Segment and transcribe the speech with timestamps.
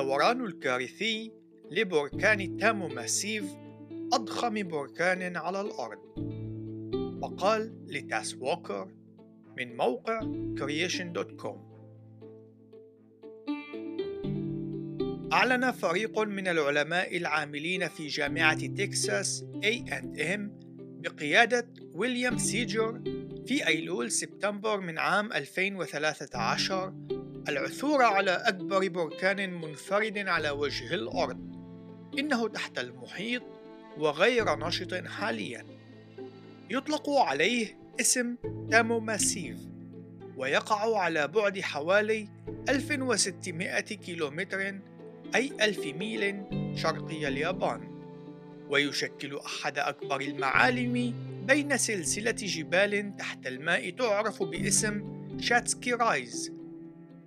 [0.00, 1.32] الثوران الكارثي
[1.70, 3.44] لبركان تامو ماسيف
[4.12, 5.98] أضخم بركان على الأرض.
[7.22, 8.88] مقال لتاس ووكر
[9.58, 10.20] من موقع
[10.56, 11.56] creation.com
[15.32, 20.40] أعلن فريق من العلماء العاملين في جامعة تكساس A&M
[21.02, 23.02] بقيادة ويليام سيجر
[23.46, 27.09] في أيلول سبتمبر من عام 2013
[27.50, 31.38] العثور على أكبر بركان منفرد على وجه الأرض
[32.18, 33.42] إنه تحت المحيط
[33.98, 35.66] وغير نشط حاليا.
[36.70, 38.36] يطلق عليه اسم
[38.70, 39.56] تامو ماسيف
[40.36, 42.28] ويقع على بعد حوالي
[42.68, 44.80] 1600 كيلومتر
[45.34, 46.44] أي ألف ميل
[46.76, 47.90] شرقي اليابان.
[48.68, 51.14] ويشكل أحد أكبر المعالم
[51.46, 56.59] بين سلسلة جبال تحت الماء تعرف باسم شاتسكي رايز.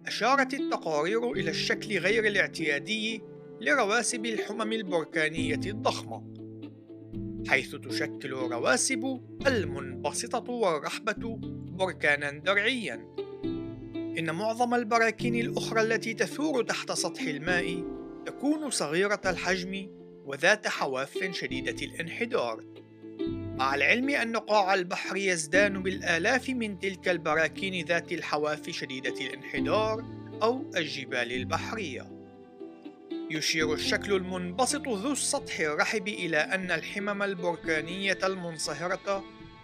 [0.08, 3.22] أشارت التقارير إلى الشكل غير الاعتيادي
[3.62, 6.34] لرواسب الحمم البركانية الضخمة
[7.48, 11.38] حيث تشكل رواسب المنبسطة والرحبة
[11.78, 13.16] بركانا درعيا.
[14.20, 17.84] إن معظم البراكين الأخرى التي تثور تحت سطح الماء
[18.26, 19.90] تكون صغيرة الحجم
[20.26, 22.73] وذات حواف شديدة الانحدار.
[23.54, 30.04] مع العلم أن قاع البحر يزدان بالآلاف من تلك البراكين ذات الحواف شديدة الانحدار
[30.44, 32.12] أو الجبال البحرية.
[33.32, 39.24] يشير الشكل المنبسط ذو السطح الرحب إلى أن الحمم البركانية المنصهرة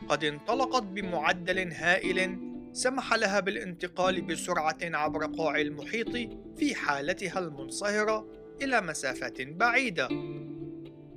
[0.10, 2.38] قد انطلقت بمعدل هائل
[2.74, 6.12] سمح لها بالانتقال بسرعة عبر قاع المحيط
[6.58, 8.28] في حالتها المنصهرة
[8.62, 10.10] إلى مسافات بعيدة.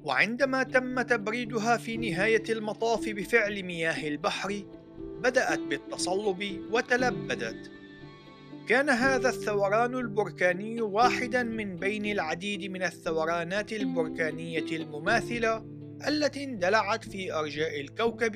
[0.05, 4.62] وعندما تم تبريدها في نهاية المطاف بفعل مياه البحر
[4.98, 7.70] بدأت بالتصلب وتلبدت
[8.69, 15.64] كان هذا الثوران البركاني واحدا من بين العديد من الثورانات البركانية المماثلة
[16.08, 18.33] التي اندلعت في أرجاء الكوكب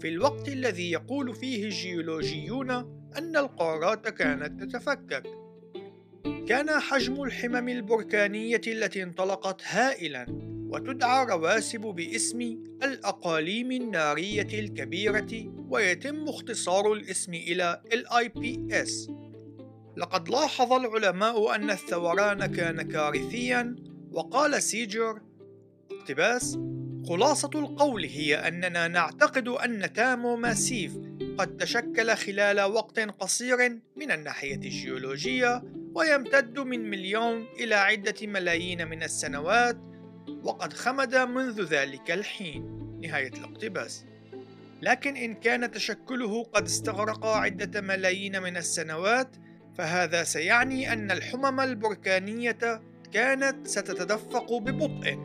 [0.00, 2.70] في الوقت الذي يقول فيه الجيولوجيون
[3.18, 5.22] أن القارات كانت تتفكك.
[6.48, 12.40] كان حجم الحمم البركانية التي انطلقت هائلا وتدعى رواسب باسم
[12.82, 19.10] الأقاليم النارية الكبيرة ويتم اختصار الاسم إلى LIPS
[19.96, 23.76] لقد لاحظ العلماء أن الثوران كان كارثيا
[24.12, 25.20] وقال سيجر
[25.90, 26.58] اقتباس
[27.08, 30.92] خلاصة القول هي أننا نعتقد أن تامو ماسيف
[31.38, 35.62] قد تشكل خلال وقت قصير من الناحية الجيولوجية
[35.94, 39.91] ويمتد من مليون إلى عدة ملايين من السنوات
[40.42, 44.04] وقد خمد منذ ذلك الحين نهاية الاقتباس.
[44.82, 49.36] لكن إن كان تشكله قد استغرق عدة ملايين من السنوات
[49.78, 52.82] فهذا سيعني أن الحمم البركانية
[53.12, 55.18] كانت ستتدفق ببطء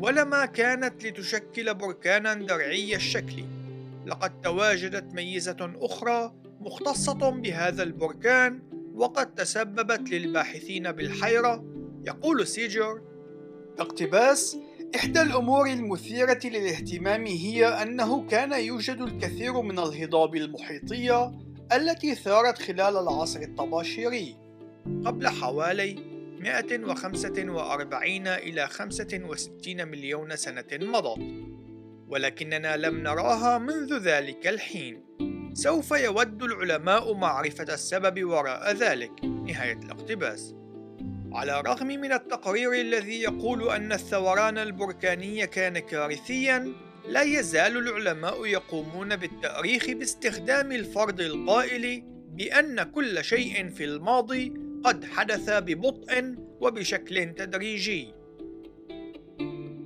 [0.00, 3.44] ولما كانت لتشكل بركانا درعي الشكل.
[4.06, 8.62] لقد تواجدت ميزة أخرى مختصة بهذا البركان
[8.94, 11.64] وقد تسببت للباحثين بالحيرة
[12.06, 13.00] يقول سيجر
[13.78, 14.56] اقتباس
[14.96, 21.32] إحدى الأمور المثيرة للاهتمام هي أنه كان يوجد الكثير من الهضاب المحيطية
[21.72, 24.36] التي ثارت خلال العصر الطباشيري
[25.04, 25.94] قبل حوالي
[26.40, 31.18] 145 إلى 65 مليون سنة مضت
[32.08, 35.04] ولكننا لم نراها منذ ذلك الحين.
[35.54, 39.24] سوف يود العلماء معرفة السبب وراء ذلك.
[39.24, 40.54] نهاية الاقتباس.
[41.36, 46.72] على الرغم من التقرير الذي يقول أن الثوران البركاني كان كارثيا
[47.08, 54.52] لا يزال العلماء يقومون بالتأريخ باستخدام الفرض القائل بأن كل شيء في الماضي
[54.84, 58.14] قد حدث ببطء وبشكل تدريجي.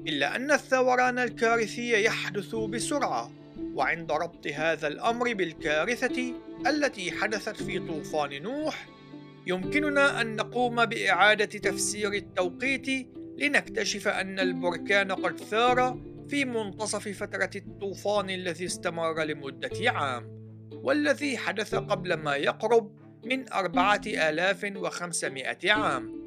[0.09, 3.33] إلا أن الثوران الكارثي يحدث بسرعة
[3.75, 6.34] وعند ربط هذا الأمر بالكارثة
[6.66, 9.00] التي حدثت في طوفان نوح
[9.47, 13.09] يمكننا أن نقوم بإعادة تفسير التوقيت
[13.39, 20.41] لنكتشف أن البركان قد ثار في منتصف فترة الطوفان الذي استمر لمدة عام
[20.72, 26.21] والذي حدث قبل ما يقرب من أربعة آلاف وخمسمائة عام.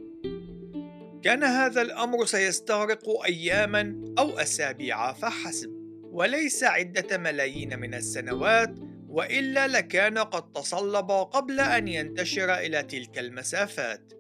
[1.24, 5.70] كان هذا الأمر سيستغرق أياما أو أسابيع فحسب
[6.04, 8.76] وليس عدة ملايين من السنوات
[9.14, 14.14] وإلا لكان قد تصلب قبل أن ينتشر إلى تلك المسافات.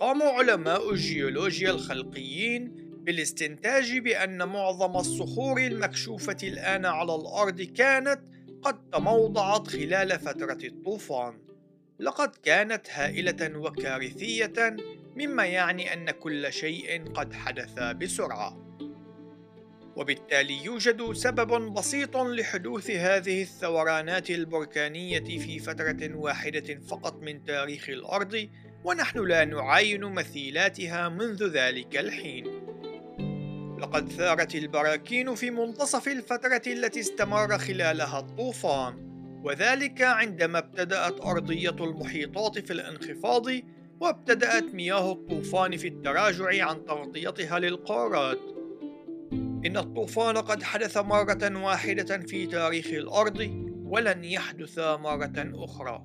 [0.00, 2.74] قام علماء الجيولوجيا الخلقيين
[3.04, 8.20] بالاستنتاج بأن معظم الصخور المكشوفة الآن على الأرض كانت
[8.62, 11.38] قد تموضعت خلال فترة الطوفان،
[12.00, 14.76] لقد كانت هائلة وكارثية
[15.16, 18.71] مما يعني أن كل شيء قد حدث بسرعة.
[19.96, 28.48] وبالتالي يوجد سبب بسيط لحدوث هذه الثورانات البركانية في فترة واحدة فقط من تاريخ الأرض
[28.84, 32.46] ونحن لا نعاين مثيلاتها منذ ذلك الحين.
[33.78, 39.12] لقد ثارت البراكين في منتصف الفترة التي استمر خلالها الطوفان
[39.44, 43.46] وذلك عندما ابتدأت أرضية المحيطات في الانخفاض
[44.00, 48.51] وابتدأت مياه الطوفان في التراجع عن تغطيتها للقارات.
[49.66, 53.40] إن الطوفان قد حدث مرة واحدة في تاريخ الأرض
[53.84, 56.04] ولن يحدث مرة أخرى.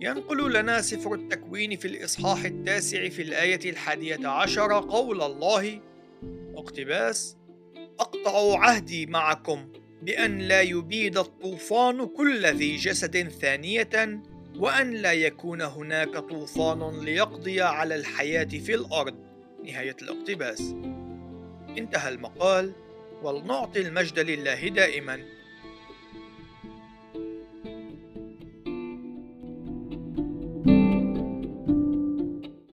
[0.00, 5.80] ينقل لنا سفر التكوين في الإصحاح التاسع في الآية الحادية عشر قول الله
[6.56, 7.36] اقتباس
[8.00, 9.72] أقطع عهدي معكم
[10.02, 14.20] بأن لا يبيد الطوفان كل ذي جسد ثانية
[14.56, 19.14] وأن لا يكون هناك طوفان ليقضي على الحياة في الأرض.
[19.64, 20.74] نهاية الاقتباس.
[21.78, 22.72] انتهى المقال
[23.22, 25.35] ولنعطي المجد لله دائما.